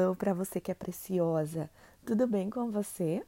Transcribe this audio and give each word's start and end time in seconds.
Alô 0.00 0.14
para 0.14 0.32
você 0.32 0.60
que 0.60 0.70
é 0.70 0.74
preciosa. 0.74 1.68
Tudo 2.06 2.24
bem 2.28 2.48
com 2.48 2.70
você? 2.70 3.20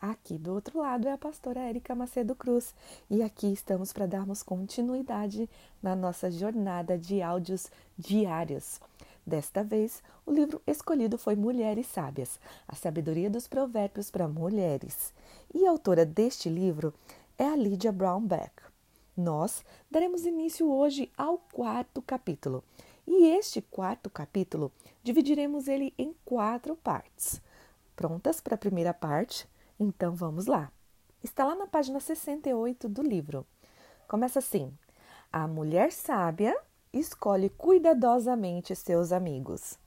Aqui 0.00 0.38
do 0.38 0.54
outro 0.54 0.78
lado 0.78 1.08
é 1.08 1.12
a 1.12 1.18
pastora 1.18 1.58
Érica 1.58 1.92
Macedo 1.92 2.36
Cruz 2.36 2.72
e 3.10 3.20
aqui 3.20 3.52
estamos 3.52 3.92
para 3.92 4.06
darmos 4.06 4.40
continuidade 4.40 5.50
na 5.82 5.96
nossa 5.96 6.30
jornada 6.30 6.96
de 6.96 7.20
áudios 7.20 7.66
diários. 7.98 8.80
Desta 9.26 9.64
vez, 9.64 10.04
o 10.24 10.30
livro 10.30 10.62
escolhido 10.68 11.18
foi 11.18 11.34
Mulheres 11.34 11.88
Sábias, 11.88 12.38
a 12.68 12.76
sabedoria 12.76 13.28
dos 13.28 13.48
provérbios 13.48 14.08
para 14.08 14.28
mulheres. 14.28 15.12
E 15.52 15.66
a 15.66 15.70
autora 15.70 16.06
deste 16.06 16.48
livro 16.48 16.94
é 17.36 17.44
a 17.44 17.56
Lydia 17.56 17.90
Brownback. 17.90 18.52
Nós 19.16 19.64
daremos 19.90 20.24
início 20.24 20.70
hoje 20.70 21.10
ao 21.18 21.38
quarto 21.38 22.00
capítulo. 22.00 22.62
E 23.06 23.26
este 23.26 23.60
quarto 23.60 24.08
capítulo 24.08 24.72
dividiremos 25.02 25.68
ele 25.68 25.92
em 25.98 26.14
quatro 26.24 26.74
partes. 26.74 27.40
Prontas 27.94 28.40
para 28.40 28.54
a 28.54 28.58
primeira 28.58 28.94
parte? 28.94 29.48
Então 29.78 30.14
vamos 30.14 30.46
lá. 30.46 30.72
Está 31.22 31.44
lá 31.44 31.54
na 31.54 31.66
página 31.66 32.00
68 32.00 32.88
do 32.88 33.02
livro. 33.02 33.46
Começa 34.08 34.38
assim: 34.38 34.72
A 35.32 35.46
mulher 35.46 35.92
sábia 35.92 36.56
escolhe 36.92 37.50
cuidadosamente 37.50 38.74
seus 38.74 39.12
amigos. 39.12 39.78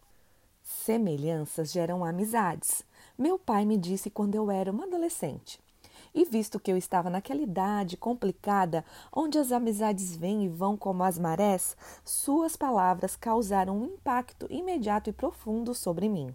Semelhanças 0.61 1.71
geram 1.71 2.03
amizades. 2.03 2.83
Meu 3.17 3.39
pai 3.39 3.65
me 3.65 3.77
disse 3.77 4.09
quando 4.09 4.35
eu 4.35 4.51
era 4.51 4.71
uma 4.71 4.85
adolescente. 4.85 5.59
E 6.17 6.25
visto 6.25 6.59
que 6.59 6.71
eu 6.71 6.75
estava 6.75 7.11
naquela 7.11 7.43
idade 7.43 7.95
complicada, 7.95 8.83
onde 9.15 9.37
as 9.37 9.51
amizades 9.51 10.15
vêm 10.15 10.45
e 10.45 10.49
vão 10.49 10.75
como 10.75 11.03
as 11.03 11.19
marés, 11.19 11.77
suas 12.03 12.55
palavras 12.55 13.15
causaram 13.15 13.77
um 13.77 13.85
impacto 13.85 14.47
imediato 14.49 15.11
e 15.11 15.13
profundo 15.13 15.75
sobre 15.75 16.09
mim. 16.09 16.33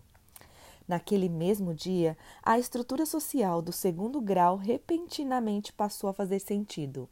Naquele 0.87 1.29
mesmo 1.29 1.75
dia, 1.75 2.17
a 2.45 2.61
estrutura 2.61 3.05
social 3.05 3.61
do 3.61 3.73
segundo 3.73 4.21
grau 4.21 4.55
repentinamente 4.57 5.73
passou 5.73 6.09
a 6.09 6.15
fazer 6.15 6.39
sentido. 6.39 7.09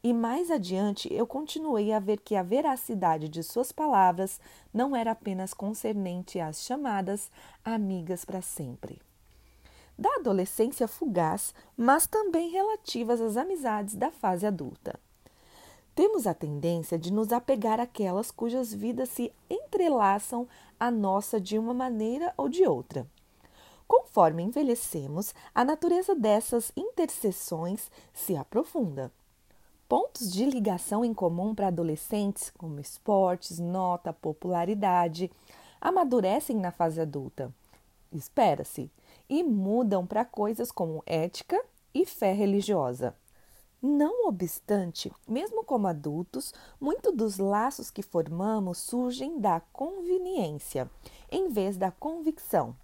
E 0.00 0.14
mais 0.14 0.48
adiante 0.48 1.12
eu 1.12 1.26
continuei 1.26 1.92
a 1.92 1.98
ver 1.98 2.18
que 2.18 2.36
a 2.36 2.42
veracidade 2.44 3.28
de 3.28 3.42
suas 3.42 3.72
palavras 3.72 4.38
não 4.72 4.94
era 4.94 5.10
apenas 5.10 5.52
concernente 5.52 6.38
às 6.38 6.62
chamadas 6.62 7.32
amigas 7.64 8.24
para 8.24 8.40
sempre. 8.40 9.02
Da 9.98 10.08
adolescência 10.16 10.88
fugaz, 10.88 11.54
mas 11.76 12.06
também 12.06 12.50
relativas 12.50 13.20
às 13.20 13.36
amizades 13.36 13.94
da 13.94 14.10
fase 14.10 14.46
adulta. 14.46 14.98
Temos 15.94 16.26
a 16.26 16.32
tendência 16.32 16.98
de 16.98 17.12
nos 17.12 17.32
apegar 17.32 17.78
àquelas 17.78 18.30
cujas 18.30 18.72
vidas 18.72 19.10
se 19.10 19.30
entrelaçam 19.50 20.48
à 20.80 20.90
nossa 20.90 21.38
de 21.38 21.58
uma 21.58 21.74
maneira 21.74 22.32
ou 22.36 22.48
de 22.48 22.66
outra. 22.66 23.06
Conforme 23.86 24.42
envelhecemos, 24.42 25.34
a 25.54 25.62
natureza 25.62 26.14
dessas 26.14 26.72
interseções 26.74 27.90
se 28.14 28.34
aprofunda. 28.34 29.12
Pontos 29.86 30.32
de 30.32 30.46
ligação 30.46 31.04
em 31.04 31.12
comum 31.12 31.54
para 31.54 31.66
adolescentes, 31.66 32.50
como 32.56 32.80
esportes, 32.80 33.58
nota, 33.58 34.10
popularidade, 34.10 35.30
amadurecem 35.78 36.56
na 36.56 36.70
fase 36.70 37.02
adulta. 37.02 37.52
Espera-se, 38.10 38.90
e 39.28 39.42
mudam 39.42 40.06
para 40.06 40.24
coisas 40.24 40.70
como 40.70 41.02
ética 41.06 41.62
e 41.94 42.04
fé 42.04 42.32
religiosa. 42.32 43.14
Não 43.80 44.28
obstante, 44.28 45.12
mesmo 45.26 45.64
como 45.64 45.88
adultos, 45.88 46.54
muito 46.80 47.10
dos 47.10 47.38
laços 47.38 47.90
que 47.90 48.02
formamos 48.02 48.78
surgem 48.78 49.40
da 49.40 49.60
conveniência, 49.72 50.88
em 51.30 51.48
vez 51.48 51.76
da 51.76 51.90
convicção 51.90 52.76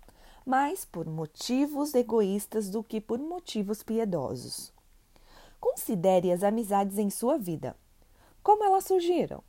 mais 0.48 0.82
por 0.82 1.06
motivos 1.06 1.94
egoístas 1.94 2.70
do 2.70 2.82
que 2.82 3.02
por 3.02 3.18
motivos 3.18 3.82
piedosos. 3.82 4.72
Considere 5.60 6.32
as 6.32 6.42
amizades 6.42 6.96
em 6.96 7.10
sua 7.10 7.36
vida. 7.36 7.76
Como 8.42 8.64
elas 8.64 8.84
surgiram? 8.84 9.42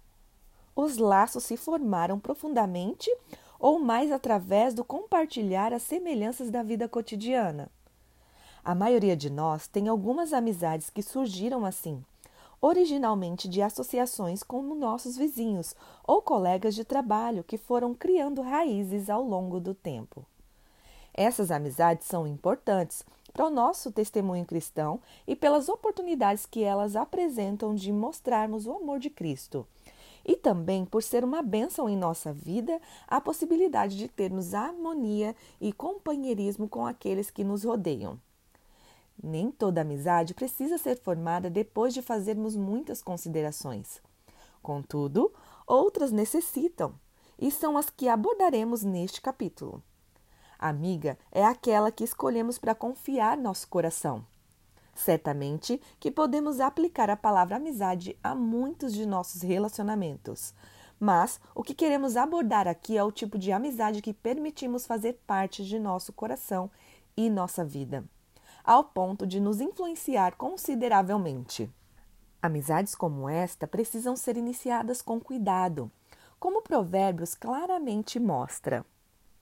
Os 0.76 0.98
laços 0.98 1.46
se 1.46 1.56
formaram 1.56 2.20
profundamente 2.20 3.10
ou 3.60 3.78
mais 3.78 4.12
através 4.12 4.74
do 4.74 4.84
compartilhar 4.84 5.74
as 5.74 5.84
semelhanças 5.84 6.50
da 6.50 6.64
vida 6.64 6.88
cotidiana. 6.88 7.70
A 8.64 8.74
maioria 8.74 9.16
de 9.16 9.30
nós 9.30 9.68
tem 9.68 9.88
algumas 9.88 10.34
amizades 10.34 10.90
que 10.90 11.04
surgiram 11.04 11.66
assim, 11.66 12.04
originalmente 12.62 13.48
de 13.48 13.62
associações 13.62 14.44
com 14.44 14.62
nossos 14.76 15.18
vizinhos 15.18 15.76
ou 16.06 16.22
colegas 16.22 16.76
de 16.76 16.84
trabalho 16.84 17.44
que 17.44 17.58
foram 17.58 17.94
criando 17.94 18.42
raízes 18.42 19.10
ao 19.10 19.24
longo 19.24 19.60
do 19.60 19.74
tempo. 19.74 20.26
Essas 21.14 21.52
amizades 21.52 22.08
são 22.08 22.28
importantes 22.28 23.04
para 23.34 23.46
o 23.46 23.50
nosso 23.50 23.92
testemunho 23.92 24.46
cristão 24.46 25.00
e 25.28 25.36
pelas 25.36 25.70
oportunidades 25.70 26.46
que 26.46 26.64
elas 26.64 26.96
apresentam 26.96 27.76
de 27.76 27.92
mostrarmos 27.92 28.66
o 28.66 28.74
amor 28.74 29.00
de 29.00 29.10
Cristo. 29.10 29.66
E 30.30 30.36
também 30.36 30.86
por 30.86 31.02
ser 31.02 31.24
uma 31.24 31.42
bênção 31.42 31.90
em 31.90 31.98
nossa 31.98 32.32
vida 32.32 32.80
a 33.08 33.20
possibilidade 33.20 33.98
de 33.98 34.08
termos 34.08 34.54
harmonia 34.54 35.36
e 35.60 35.74
companheirismo 35.74 36.70
com 36.70 36.86
aqueles 36.86 37.32
que 37.32 37.44
nos 37.44 37.64
rodeiam. 37.64 38.22
Nem 39.24 39.50
toda 39.50 39.82
amizade 39.82 40.36
precisa 40.36 40.78
ser 40.78 41.02
formada 41.02 41.50
depois 41.50 41.96
de 41.96 42.04
fazermos 42.04 42.56
muitas 42.56 43.02
considerações. 43.02 44.00
Contudo, 44.62 45.34
outras 45.66 46.12
necessitam, 46.12 46.94
e 47.40 47.50
são 47.50 47.76
as 47.76 47.90
que 47.90 48.08
abordaremos 48.08 48.84
neste 48.84 49.22
capítulo. 49.22 49.82
Amiga 50.60 51.18
é 51.32 51.44
aquela 51.44 51.92
que 51.92 52.04
escolhemos 52.04 52.60
para 52.60 52.76
confiar 52.76 53.36
nosso 53.36 53.68
coração. 53.68 54.24
Certamente 55.00 55.80
que 55.98 56.12
podemos 56.12 56.60
aplicar 56.60 57.10
a 57.10 57.16
palavra 57.16 57.56
amizade 57.56 58.20
a 58.22 58.36
muitos 58.36 58.92
de 58.92 59.06
nossos 59.06 59.42
relacionamentos. 59.42 60.54
Mas 61.00 61.40
o 61.56 61.64
que 61.64 61.74
queremos 61.74 62.18
abordar 62.18 62.68
aqui 62.68 62.98
é 62.98 63.04
o 63.04 63.10
tipo 63.10 63.38
de 63.38 63.54
amizade 63.54 64.02
que 64.02 64.14
permitimos 64.14 64.86
fazer 64.86 65.14
parte 65.26 65.64
de 65.64 65.80
nosso 65.80 66.12
coração 66.12 66.70
e 67.16 67.30
nossa 67.30 67.64
vida, 67.64 68.04
ao 68.62 68.84
ponto 68.84 69.26
de 69.26 69.40
nos 69.40 69.62
influenciar 69.62 70.36
consideravelmente. 70.36 71.72
Amizades 72.42 72.94
como 72.94 73.30
esta 73.30 73.66
precisam 73.66 74.18
ser 74.18 74.36
iniciadas 74.36 75.02
com 75.02 75.18
cuidado, 75.18 75.90
como 76.38 76.62
Provérbios 76.62 77.36
claramente 77.36 78.20
mostra. 78.20 78.86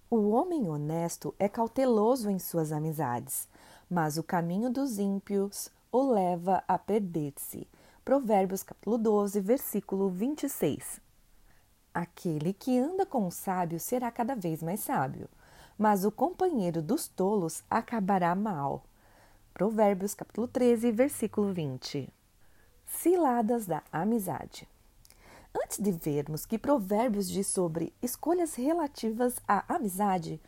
O 0.08 0.30
homem 0.30 0.70
honesto 0.70 1.34
é 1.40 1.50
cauteloso 1.50 2.30
em 2.30 2.38
suas 2.38 2.72
amizades, 2.72 3.50
mas 3.90 4.18
o 4.18 4.24
caminho 4.24 4.70
dos 4.70 5.00
ímpios 5.00 5.70
o 5.92 6.12
leva 6.12 6.64
a 6.68 6.78
perder-se. 6.78 7.68
Provérbios 8.04 8.64
capítulo 8.64 8.98
12, 8.98 9.40
versículo 9.42 10.10
26. 10.10 11.02
Aquele 11.94 12.54
que 12.54 12.78
anda 12.78 13.06
com 13.06 13.26
o 13.26 13.32
sábio 13.32 13.80
será 13.80 14.12
cada 14.12 14.36
vez 14.36 14.62
mais 14.62 14.82
sábio, 14.82 15.28
mas 15.78 16.06
o 16.06 16.12
companheiro 16.12 16.82
dos 16.82 17.08
tolos 17.08 17.64
acabará 17.70 18.36
mal. 18.36 18.84
Provérbios 19.54 20.14
capítulo 20.14 20.48
13, 20.48 20.92
versículo 20.92 21.52
20. 21.52 22.08
Ciladas 22.86 23.66
da 23.66 23.82
amizade. 23.92 24.68
Antes 25.56 25.80
de 25.80 25.92
vermos 25.92 26.46
que 26.46 26.60
Provérbios 26.60 27.28
diz 27.28 27.48
sobre 27.48 27.92
escolhas 28.02 28.54
relativas 28.54 29.40
à 29.48 29.74
amizade, 29.74 30.40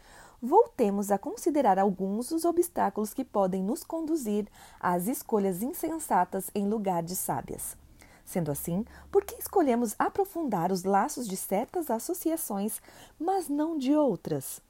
voltemos 0.41 1.11
a 1.11 1.17
considerar 1.17 1.77
alguns 1.77 2.29
dos 2.29 2.45
obstáculos 2.45 3.13
que 3.13 3.25
podem 3.25 3.63
nos 3.63 3.83
conduzir 3.83 4.47
às 4.79 5.07
escolhas 5.07 5.61
insensatas 5.61 6.50
em 6.55 6.67
lugar 6.67 7.03
de 7.03 7.16
sábias. 7.16 7.77
Sendo 8.25 8.51
assim, 8.51 8.85
por 9.11 9.25
que 9.25 9.35
escolhemos 9.35 9.95
aprofundar 9.97 10.72
os 10.72 10.83
laços 10.83 11.28
de 11.28 11.35
certas 11.35 11.89
associações, 11.89 12.79
mas 13.19 13.49
não 13.49 13.78
de 13.78 13.95
outras? 13.95 14.61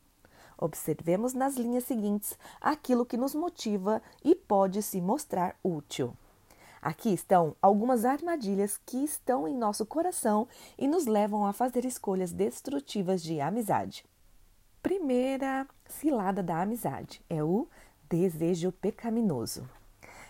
Observemos 0.57 1.33
nas 1.33 1.55
linhas 1.55 1.85
seguintes 1.85 2.37
aquilo 2.59 3.05
que 3.05 3.17
nos 3.17 3.35
motiva 3.35 4.01
e 4.23 4.35
pode 4.35 4.81
se 4.81 4.99
mostrar 4.99 5.55
útil. 5.63 6.13
Aqui 6.81 7.13
estão 7.13 7.55
algumas 7.61 8.05
armadilhas 8.05 8.79
que 8.85 9.03
estão 9.03 9.47
em 9.47 9.55
nosso 9.55 9.85
coração 9.85 10.47
e 10.77 10.87
nos 10.87 11.05
levam 11.05 11.45
a 11.45 11.51
fazer 11.51 11.83
escolhas 11.83 12.31
destrutivas 12.31 13.21
de 13.21 13.41
amizade. 13.41 14.05
Primeira 14.81 15.67
cilada 15.85 16.41
da 16.41 16.61
amizade 16.61 17.21
é 17.29 17.43
o 17.43 17.67
desejo 18.09 18.71
pecaminoso. 18.71 19.69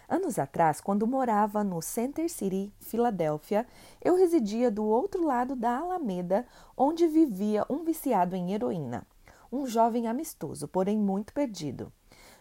Anos 0.10 0.40
atrás, 0.40 0.82
quando 0.82 1.06
morava 1.06 1.64
no 1.64 1.84
Center 1.84 2.28
City, 2.28 2.74
Filadélfia, 2.80 3.68
eu 4.04 4.16
residia 4.16 4.72
do 4.72 4.84
outro 4.84 5.24
lado 5.24 5.56
da 5.56 5.78
Alameda, 5.78 6.48
onde 6.76 7.08
vivia 7.08 7.64
um 7.70 7.84
viciado 7.84 8.36
em 8.36 8.52
heroína, 8.52 9.06
um 9.52 9.68
jovem 9.68 10.08
amistoso, 10.08 10.68
porém 10.68 10.98
muito 10.98 11.32
perdido. 11.32 11.94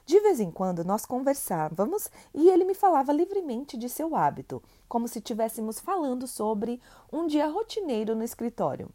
De 0.07 0.19
vez 0.21 0.41
em 0.41 0.51
quando 0.51 0.83
nós 0.83 1.05
conversávamos 1.05 2.11
e 2.33 2.49
ele 2.49 2.65
me 2.65 2.75
falava 2.75 3.13
livremente 3.13 3.77
de 3.77 3.87
seu 3.87 4.17
hábito, 4.17 4.63
como 4.89 5.07
se 5.07 5.19
estivéssemos 5.19 5.79
falando 5.79 6.27
sobre 6.27 6.81
um 7.13 7.27
dia 7.27 7.47
rotineiro 7.49 8.17
no 8.17 8.25
escritório. 8.25 8.89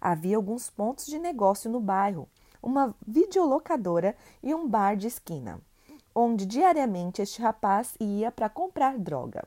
Havia 0.00 0.36
alguns 0.38 0.70
pontos 0.70 1.04
de 1.04 1.18
negócio 1.18 1.70
no 1.70 1.78
bairro, 1.78 2.26
uma 2.62 2.94
videolocadora 3.06 4.16
e 4.42 4.54
um 4.54 4.68
bar 4.68 4.96
de 4.96 5.06
esquina, 5.06 5.60
onde 6.14 6.46
diariamente 6.46 7.22
este 7.22 7.40
rapaz 7.40 7.94
ia 8.00 8.30
para 8.30 8.48
comprar 8.48 8.98
droga. 8.98 9.46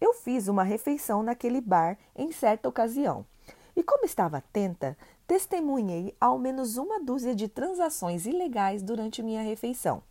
Eu 0.00 0.14
fiz 0.14 0.48
uma 0.48 0.62
refeição 0.62 1.22
naquele 1.22 1.60
bar 1.60 1.98
em 2.16 2.32
certa 2.32 2.68
ocasião 2.68 3.26
e, 3.76 3.82
como 3.82 4.04
estava 4.04 4.38
atenta, 4.38 4.96
testemunhei 5.26 6.14
ao 6.20 6.38
menos 6.38 6.76
uma 6.76 7.00
dúzia 7.00 7.34
de 7.34 7.48
transações 7.48 8.26
ilegais 8.26 8.82
durante 8.82 9.22
minha 9.22 9.42
refeição. 9.42 10.02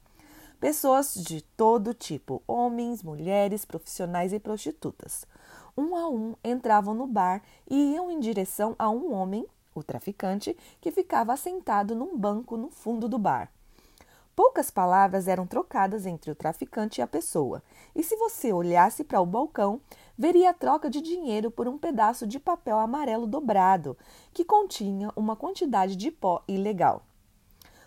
Pessoas 0.59 1.13
de 1.13 1.41
todo 1.41 1.93
tipo, 1.93 2.43
homens, 2.45 3.01
mulheres, 3.01 3.63
profissionais 3.63 4.33
e 4.33 4.39
prostitutas. 4.39 5.25
Um 5.77 5.95
a 5.95 6.09
um 6.09 6.35
entravam 6.43 6.93
no 6.93 7.07
bar 7.07 7.41
e 7.69 7.93
iam 7.93 8.11
em 8.11 8.19
direção 8.19 8.75
a 8.77 8.89
um 8.89 9.13
homem, 9.13 9.47
o 9.73 9.83
traficante, 9.83 10.55
que 10.79 10.91
ficava 10.91 11.33
assentado 11.33 11.95
num 11.95 12.17
banco 12.17 12.57
no 12.57 12.69
fundo 12.69 13.07
do 13.07 13.17
bar. 13.17 13.51
Poucas 14.35 14.71
palavras 14.71 15.27
eram 15.27 15.45
trocadas 15.45 16.05
entre 16.05 16.31
o 16.31 16.35
traficante 16.35 17.01
e 17.01 17.03
a 17.03 17.07
pessoa, 17.07 17.61
e 17.93 18.01
se 18.01 18.15
você 18.15 18.53
olhasse 18.53 19.03
para 19.03 19.19
o 19.19 19.25
balcão, 19.25 19.81
veria 20.17 20.51
a 20.51 20.53
troca 20.53 20.89
de 20.89 21.01
dinheiro 21.01 21.51
por 21.51 21.67
um 21.67 21.77
pedaço 21.77 22.25
de 22.25 22.39
papel 22.39 22.79
amarelo 22.79 23.27
dobrado, 23.27 23.97
que 24.31 24.45
continha 24.45 25.11
uma 25.13 25.35
quantidade 25.35 25.97
de 25.97 26.09
pó 26.09 26.41
ilegal. 26.47 27.03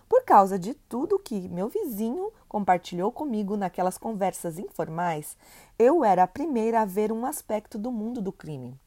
Por 0.07 0.25
causa 0.25 0.59
de 0.59 0.75
tudo 0.75 1.19
que 1.19 1.49
meu 1.49 1.71
vizinho 1.71 2.31
compartilhou 2.47 3.11
comigo 3.11 3.57
naquelas 3.57 3.97
conversas 3.97 4.59
informais, 4.59 5.39
eu 5.79 6.05
era 6.05 6.25
a 6.25 6.29
primeira 6.29 6.83
a 6.83 6.85
ver 6.85 7.11
um 7.11 7.25
aspecto 7.25 7.79
do 7.79 7.91
mundo 7.91 8.21
do 8.21 8.31
crime. 8.31 8.79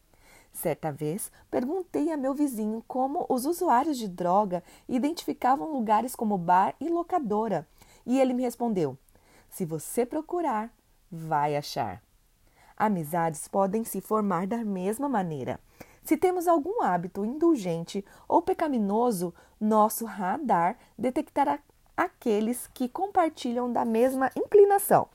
Certa 0.56 0.90
vez, 0.90 1.30
perguntei 1.52 2.14
a 2.14 2.18
meu 2.18 2.34
vizinho 2.34 2.82
como 2.88 3.26
os 3.28 3.46
usuários 3.46 3.98
de 3.98 4.08
droga 4.08 4.64
identificavam 4.88 5.74
lugares 5.74 6.16
como 6.16 6.38
bar 6.38 6.74
e 6.80 6.88
locadora, 6.88 7.68
e 8.06 8.22
ele 8.22 8.34
me 8.34 8.44
respondeu: 8.44 8.98
Se 9.50 9.66
você 9.66 10.06
procurar, 10.06 10.74
vai 11.12 11.58
achar. 11.58 12.02
Amizades 12.78 13.50
podem 13.50 13.84
se 13.84 14.00
formar 14.00 14.48
da 14.48 14.64
mesma 14.64 15.10
maneira. 15.10 15.60
Se 16.06 16.16
temos 16.16 16.48
algum 16.48 16.82
hábito 16.82 17.26
indulgente 17.26 18.06
ou 18.26 18.42
pecaminoso, 18.42 19.34
nosso 19.60 20.06
radar 20.06 20.78
detectará 20.98 21.60
aqueles 21.98 22.68
que 22.68 22.88
compartilham 22.88 23.72
da 23.72 23.84
mesma 23.84 24.32
inclinação. 24.38 25.10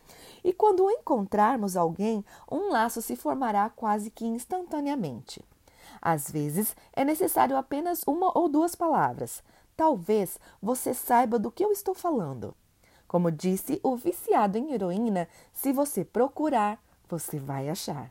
E 0.45 0.53
quando 0.53 0.91
encontrarmos 0.91 1.77
alguém, 1.77 2.25
um 2.51 2.71
laço 2.71 3.03
se 3.03 3.17
formará 3.17 3.69
quase 3.71 4.11
que 4.11 4.25
instantaneamente. 4.25 5.45
Às 6.01 6.31
vezes 6.31 6.75
é 6.93 7.05
necessário 7.05 7.57
apenas 7.57 8.03
uma 8.07 8.37
ou 8.37 8.49
duas 8.49 8.75
palavras. 8.75 9.43
Talvez 9.77 10.39
você 10.61 10.95
saiba 10.95 11.39
do 11.39 11.51
que 11.51 11.65
eu 11.65 11.73
estou 11.73 11.95
falando. 11.95 12.55
Como 13.09 13.31
disse 13.31 13.81
o 13.83 13.97
viciado 13.97 14.57
em 14.57 14.73
heroína, 14.73 15.29
se 15.53 15.73
você 15.73 16.05
procurar, 16.05 16.79
você 17.09 17.39
vai 17.39 17.69
achar. 17.69 18.11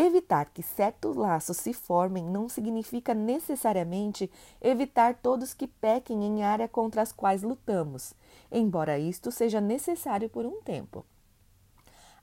Evitar 0.00 0.52
que 0.54 0.62
certos 0.62 1.16
laços 1.16 1.56
se 1.56 1.72
formem 1.72 2.24
não 2.24 2.48
significa 2.48 3.12
necessariamente 3.14 4.30
evitar 4.62 5.16
todos 5.16 5.52
que 5.52 5.66
pequem 5.66 6.22
em 6.24 6.44
área 6.44 6.68
contra 6.68 7.02
as 7.02 7.10
quais 7.10 7.42
lutamos, 7.42 8.14
embora 8.48 8.96
isto 8.96 9.32
seja 9.32 9.60
necessário 9.60 10.28
por 10.28 10.46
um 10.46 10.62
tempo. 10.62 11.04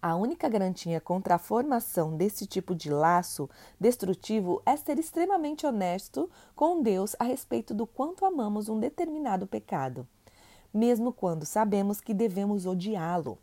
A 0.01 0.16
única 0.16 0.48
garantia 0.48 1.01
contra 1.01 1.36
a 1.36 1.38
formação 1.38 2.16
desse 2.16 2.48
tipo 2.48 2.74
de 2.74 2.89
laço 2.89 3.50
destrutivo 3.77 4.62
é 4.66 4.77
ser 4.77 4.98
extremamente 4.98 5.66
honesto 5.66 6.30
com 6.56 6.81
Deus 6.81 7.13
a 7.19 7.25
respeito 7.25 7.74
do 7.74 7.86
quanto 7.86 8.24
amamos 8.24 8.69
um 8.69 8.80
determinado 8.80 9.45
pecado, 9.45 10.07
mesmo 10.74 11.12
quando 11.12 11.45
sabemos 11.45 12.00
que 12.00 12.13
devemos 12.13 12.66
odiá-lo. 12.66 13.38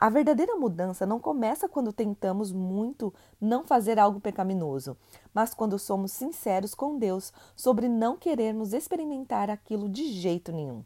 A 0.00 0.08
verdadeira 0.08 0.56
mudança 0.56 1.04
não 1.04 1.20
começa 1.20 1.68
quando 1.68 1.92
tentamos 1.92 2.50
muito 2.50 3.12
não 3.38 3.66
fazer 3.66 3.98
algo 3.98 4.18
pecaminoso, 4.18 4.96
mas 5.34 5.52
quando 5.52 5.78
somos 5.78 6.10
sinceros 6.10 6.74
com 6.74 6.96
Deus 6.96 7.30
sobre 7.54 7.86
não 7.86 8.16
querermos 8.16 8.72
experimentar 8.72 9.50
aquilo 9.50 9.90
de 9.90 10.10
jeito 10.10 10.52
nenhum. 10.52 10.82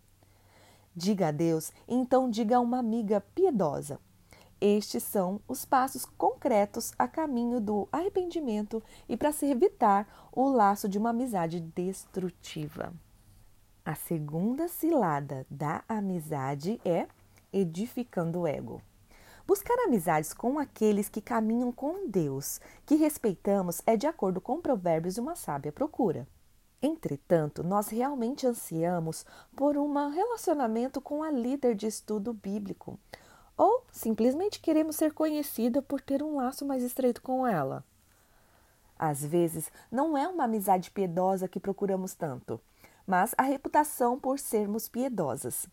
Diga 0.97 1.29
a 1.29 1.31
Deus, 1.31 1.73
então 1.87 2.29
diga 2.29 2.57
a 2.57 2.61
uma 2.61 2.81
amiga 2.81 3.21
piedosa. 3.37 4.01
Estes 4.61 5.05
são 5.05 5.41
os 5.47 5.65
passos 5.65 6.05
concretos 6.05 6.93
a 6.99 7.07
caminho 7.07 7.61
do 7.61 7.89
arrependimento 7.93 8.83
e 9.09 9.17
para 9.17 9.31
se 9.31 9.47
evitar 9.47 10.29
o 10.33 10.49
laço 10.49 10.89
de 10.89 10.99
uma 10.99 11.11
amizade 11.11 11.61
destrutiva. 11.61 12.93
A 13.85 13.95
segunda 13.95 14.67
cilada 14.67 15.47
da 15.49 15.85
amizade 15.89 16.81
é 16.85 17.07
edificando 17.53 18.41
o 18.41 18.47
ego. 18.49 18.83
Buscar 19.47 19.79
amizades 19.81 20.33
com 20.33 20.59
aqueles 20.59 21.11
que 21.11 21.21
caminham 21.21 21.71
com 21.71 22.09
Deus, 22.09 22.61
que 22.87 22.95
respeitamos, 22.95 23.83
é 23.87 23.95
de 23.95 24.07
acordo 24.07 24.41
com 24.41 24.61
Provérbios 24.61 25.19
uma 25.19 25.37
sábia 25.37 25.71
procura. 25.71 26.27
Entretanto, 26.81 27.63
nós 27.63 27.89
realmente 27.89 28.47
ansiamos 28.47 29.27
por 29.55 29.77
um 29.77 29.93
relacionamento 30.09 30.99
com 31.01 31.23
a 31.23 31.31
líder 31.31 31.75
de 31.75 31.87
estudo 31.87 32.33
bíblico, 32.33 32.99
ou 33.55 33.85
simplesmente 33.93 34.61
queremos 34.61 34.97
ser 34.97 35.13
conhecida 35.13 35.83
por 35.83 36.01
ter 36.01 36.23
um 36.23 36.37
laço 36.37 36.65
mais 36.65 36.83
estreito 36.83 37.21
com 37.21 37.47
ela. 37.47 37.85
Às 38.99 39.23
vezes, 39.25 39.71
não 39.91 40.17
é 40.17 40.27
uma 40.27 40.45
amizade 40.45 40.91
piedosa 40.91 41.49
que 41.49 41.61
procuramos 41.61 42.15
tanto, 42.15 42.59
mas 43.07 43.35
a 43.37 43.43
reputação 43.43 44.19
por 44.19 44.39
sermos 44.39 44.89
piedosas. 44.89 45.67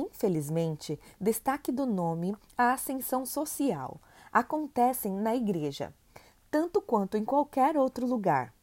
Infelizmente, 0.00 0.98
destaque 1.20 1.70
do 1.70 1.84
nome 1.84 2.34
a 2.56 2.72
ascensão 2.72 3.26
social 3.26 4.00
acontecem 4.32 5.12
na 5.12 5.36
igreja, 5.36 5.92
tanto 6.50 6.80
quanto 6.80 7.18
em 7.18 7.24
qualquer 7.24 7.76
outro 7.76 8.06
lugar. 8.06 8.54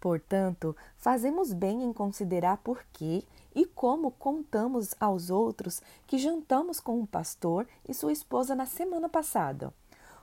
Portanto, 0.00 0.74
fazemos 0.96 1.52
bem 1.52 1.82
em 1.82 1.92
considerar 1.92 2.58
por 2.58 2.82
que 2.92 3.26
e 3.54 3.66
como 3.66 4.10
contamos 4.12 4.94
aos 4.98 5.28
outros 5.28 5.82
que 6.06 6.16
jantamos 6.16 6.80
com 6.80 7.00
o 7.00 7.06
pastor 7.06 7.66
e 7.86 7.92
sua 7.92 8.12
esposa 8.12 8.54
na 8.54 8.64
semana 8.64 9.08
passada, 9.08 9.74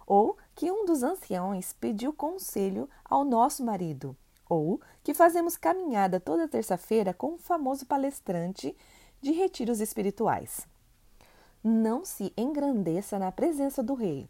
ou 0.08 0.38
que 0.56 0.72
um 0.72 0.86
dos 0.86 1.04
anciãos 1.04 1.74
pediu 1.74 2.12
conselho 2.12 2.90
ao 3.06 3.24
nosso 3.24 3.64
marido, 3.64 4.16
ou 4.50 4.80
que 5.04 5.14
fazemos 5.14 5.58
caminhada 5.58 6.20
toda 6.20 6.48
terça-feira 6.48 7.14
com 7.14 7.34
o 7.34 7.38
famoso 7.38 7.86
palestrante 7.86 8.76
de 9.24 9.32
retiros 9.32 9.80
espirituais. 9.80 10.68
Não 11.64 12.04
se 12.04 12.34
engrandeça 12.38 13.18
na 13.18 13.32
presença 13.32 13.82
do 13.82 13.94
rei 13.94 14.30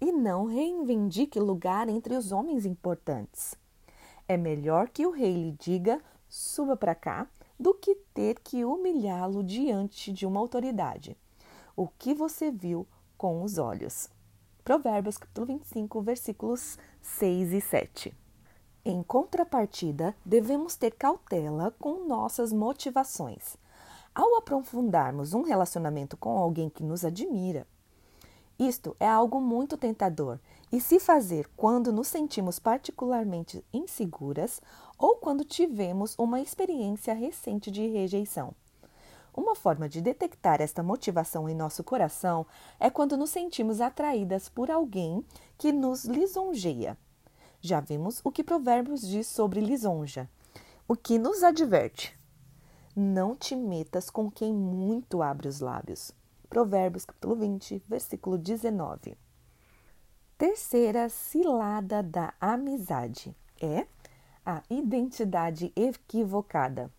e 0.00 0.10
não 0.10 0.46
reivindique 0.46 1.38
lugar 1.38 1.86
entre 1.86 2.16
os 2.16 2.32
homens 2.32 2.64
importantes. 2.64 3.54
É 4.26 4.38
melhor 4.38 4.88
que 4.88 5.06
o 5.06 5.10
rei 5.10 5.34
lhe 5.34 5.52
diga: 5.52 6.00
suba 6.30 6.74
para 6.74 6.94
cá, 6.94 7.28
do 7.60 7.74
que 7.74 7.94
ter 8.14 8.40
que 8.40 8.64
humilhá-lo 8.64 9.44
diante 9.44 10.10
de 10.10 10.24
uma 10.24 10.40
autoridade. 10.40 11.14
O 11.76 11.86
que 11.86 12.14
você 12.14 12.50
viu 12.50 12.86
com 13.18 13.42
os 13.42 13.58
olhos. 13.58 14.08
Provérbios 14.64 15.18
capítulo 15.18 15.46
25, 15.46 16.00
versículos 16.00 16.78
6 17.02 17.52
e 17.52 17.60
7. 17.60 18.14
Em 18.82 19.02
contrapartida, 19.02 20.16
devemos 20.24 20.74
ter 20.74 20.92
cautela 20.92 21.74
com 21.78 22.06
nossas 22.06 22.50
motivações. 22.50 23.60
Ao 24.14 24.36
aprofundarmos 24.36 25.32
um 25.32 25.40
relacionamento 25.40 26.18
com 26.18 26.36
alguém 26.36 26.68
que 26.68 26.82
nos 26.82 27.02
admira, 27.02 27.66
isto 28.58 28.94
é 29.00 29.08
algo 29.08 29.40
muito 29.40 29.76
tentador 29.78 30.38
e 30.70 30.78
se 30.80 31.00
fazer 31.00 31.48
quando 31.56 31.90
nos 31.90 32.08
sentimos 32.08 32.58
particularmente 32.58 33.64
inseguras 33.72 34.60
ou 34.98 35.16
quando 35.16 35.44
tivemos 35.44 36.14
uma 36.18 36.42
experiência 36.42 37.14
recente 37.14 37.70
de 37.70 37.86
rejeição. 37.88 38.54
Uma 39.34 39.54
forma 39.54 39.88
de 39.88 40.02
detectar 40.02 40.60
esta 40.60 40.82
motivação 40.82 41.48
em 41.48 41.54
nosso 41.54 41.82
coração 41.82 42.46
é 42.78 42.90
quando 42.90 43.16
nos 43.16 43.30
sentimos 43.30 43.80
atraídas 43.80 44.46
por 44.46 44.70
alguém 44.70 45.24
que 45.56 45.72
nos 45.72 46.04
lisonjeia. 46.04 46.98
Já 47.62 47.80
vimos 47.80 48.20
o 48.22 48.30
que 48.30 48.44
Provérbios 48.44 49.00
diz 49.00 49.26
sobre 49.26 49.60
lisonja, 49.60 50.28
o 50.86 50.94
que 50.94 51.18
nos 51.18 51.42
adverte. 51.42 52.21
Não 52.94 53.34
te 53.34 53.56
metas 53.56 54.10
com 54.10 54.30
quem 54.30 54.52
muito 54.52 55.22
abre 55.22 55.48
os 55.48 55.60
lábios. 55.60 56.12
Provérbios 56.46 57.06
capítulo 57.06 57.34
20, 57.34 57.82
versículo 57.88 58.36
19. 58.36 59.16
Terceira 60.36 61.08
cilada 61.08 62.02
da 62.02 62.34
amizade 62.38 63.34
é 63.58 63.86
a 64.44 64.62
identidade 64.68 65.72
equivocada. 65.74 66.90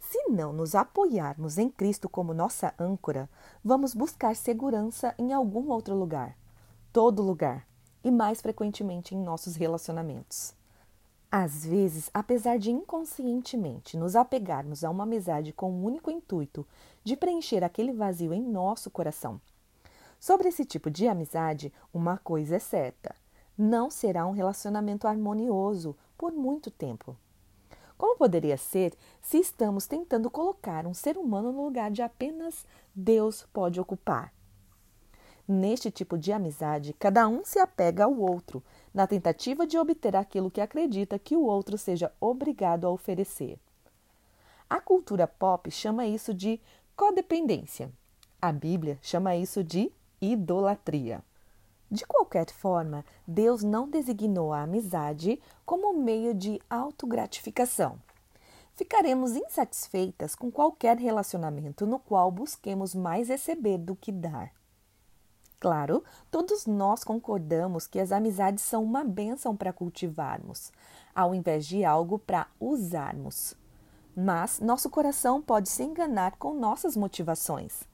Se 0.00 0.28
não 0.28 0.52
nos 0.52 0.74
apoiarmos 0.74 1.56
em 1.56 1.70
Cristo 1.70 2.08
como 2.08 2.34
nossa 2.34 2.74
âncora, 2.76 3.30
vamos 3.62 3.94
buscar 3.94 4.34
segurança 4.34 5.14
em 5.16 5.32
algum 5.32 5.70
outro 5.70 5.94
lugar, 5.94 6.36
todo 6.92 7.22
lugar, 7.22 7.64
e 8.02 8.10
mais 8.10 8.40
frequentemente 8.40 9.14
em 9.14 9.22
nossos 9.22 9.54
relacionamentos. 9.54 10.52
Às 11.34 11.64
vezes, 11.64 12.10
apesar 12.12 12.58
de 12.58 12.70
inconscientemente 12.70 13.96
nos 13.96 14.14
apegarmos 14.14 14.84
a 14.84 14.90
uma 14.90 15.04
amizade 15.04 15.50
com 15.50 15.72
o 15.72 15.82
único 15.82 16.10
intuito 16.10 16.66
de 17.02 17.16
preencher 17.16 17.64
aquele 17.64 17.90
vazio 17.90 18.34
em 18.34 18.42
nosso 18.42 18.90
coração, 18.90 19.40
sobre 20.20 20.48
esse 20.48 20.62
tipo 20.66 20.90
de 20.90 21.08
amizade, 21.08 21.72
uma 21.90 22.18
coisa 22.18 22.56
é 22.56 22.58
certa: 22.58 23.16
não 23.56 23.90
será 23.90 24.26
um 24.26 24.32
relacionamento 24.32 25.08
harmonioso 25.08 25.96
por 26.18 26.32
muito 26.32 26.70
tempo. 26.70 27.16
Como 27.96 28.18
poderia 28.18 28.58
ser 28.58 28.94
se 29.22 29.38
estamos 29.38 29.86
tentando 29.86 30.30
colocar 30.30 30.86
um 30.86 30.92
ser 30.92 31.16
humano 31.16 31.50
no 31.50 31.64
lugar 31.64 31.90
de 31.90 32.02
apenas 32.02 32.66
Deus 32.94 33.48
pode 33.54 33.80
ocupar? 33.80 34.34
Neste 35.46 35.90
tipo 35.90 36.16
de 36.16 36.32
amizade, 36.32 36.94
cada 36.98 37.26
um 37.26 37.44
se 37.44 37.58
apega 37.58 38.04
ao 38.04 38.16
outro, 38.16 38.62
na 38.94 39.06
tentativa 39.06 39.66
de 39.66 39.76
obter 39.76 40.14
aquilo 40.14 40.50
que 40.50 40.60
acredita 40.60 41.18
que 41.18 41.36
o 41.36 41.44
outro 41.44 41.76
seja 41.76 42.12
obrigado 42.20 42.86
a 42.86 42.90
oferecer. 42.90 43.58
A 44.70 44.80
cultura 44.80 45.26
pop 45.26 45.70
chama 45.70 46.06
isso 46.06 46.32
de 46.32 46.60
codependência. 46.96 47.90
A 48.40 48.52
Bíblia 48.52 48.98
chama 49.02 49.36
isso 49.36 49.62
de 49.62 49.92
idolatria. 50.20 51.22
De 51.90 52.06
qualquer 52.06 52.48
forma, 52.50 53.04
Deus 53.26 53.62
não 53.62 53.86
designou 53.88 54.52
a 54.52 54.62
amizade 54.62 55.38
como 55.66 55.92
meio 55.92 56.32
de 56.32 56.58
autogratificação. 56.70 57.98
Ficaremos 58.74 59.36
insatisfeitas 59.36 60.34
com 60.34 60.50
qualquer 60.50 60.96
relacionamento 60.96 61.86
no 61.86 61.98
qual 61.98 62.30
busquemos 62.30 62.94
mais 62.94 63.28
receber 63.28 63.76
do 63.76 63.94
que 63.94 64.10
dar. 64.10 64.50
Claro, 65.62 66.02
todos 66.28 66.66
nós 66.66 67.04
concordamos 67.04 67.86
que 67.86 68.00
as 68.00 68.10
amizades 68.10 68.64
são 68.64 68.82
uma 68.82 69.04
bênção 69.04 69.54
para 69.54 69.72
cultivarmos, 69.72 70.72
ao 71.14 71.32
invés 71.32 71.64
de 71.64 71.84
algo 71.84 72.18
para 72.18 72.48
usarmos. 72.58 73.54
Mas 74.16 74.58
nosso 74.58 74.90
coração 74.90 75.40
pode 75.40 75.68
se 75.68 75.84
enganar 75.84 76.34
com 76.36 76.52
nossas 76.52 76.96
motivações. 76.96 77.84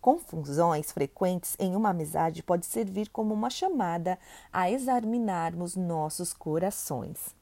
Confusões 0.00 0.92
frequentes 0.92 1.54
em 1.58 1.76
uma 1.76 1.90
amizade 1.90 2.42
pode 2.42 2.64
servir 2.64 3.10
como 3.10 3.34
uma 3.34 3.50
chamada 3.50 4.18
a 4.50 4.70
examinarmos 4.70 5.76
nossos 5.76 6.32
corações. 6.32 7.36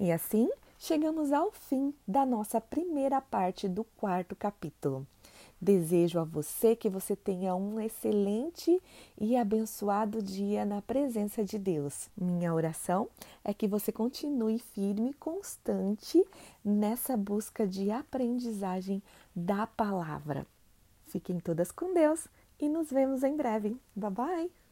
E 0.00 0.10
assim, 0.10 0.50
chegamos 0.80 1.30
ao 1.30 1.52
fim 1.52 1.94
da 2.08 2.26
nossa 2.26 2.60
primeira 2.60 3.20
parte 3.20 3.68
do 3.68 3.84
quarto 3.84 4.34
capítulo. 4.34 5.06
Desejo 5.60 6.18
a 6.18 6.24
você 6.24 6.76
que 6.76 6.88
você 6.88 7.16
tenha 7.16 7.54
um 7.54 7.80
excelente 7.80 8.80
e 9.18 9.36
abençoado 9.36 10.22
dia 10.22 10.64
na 10.64 10.82
presença 10.82 11.42
de 11.42 11.58
Deus. 11.58 12.10
Minha 12.16 12.52
oração 12.52 13.08
é 13.42 13.54
que 13.54 13.66
você 13.66 13.90
continue 13.90 14.58
firme 14.58 15.10
e 15.10 15.14
constante 15.14 16.22
nessa 16.62 17.16
busca 17.16 17.66
de 17.66 17.90
aprendizagem 17.90 19.02
da 19.34 19.66
palavra. 19.66 20.46
Fiquem 21.06 21.40
todas 21.40 21.72
com 21.72 21.94
Deus 21.94 22.28
e 22.60 22.68
nos 22.68 22.90
vemos 22.90 23.22
em 23.22 23.36
breve. 23.36 23.76
Bye 23.94 24.10
bye! 24.10 24.65